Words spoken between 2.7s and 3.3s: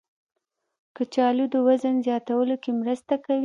مرسته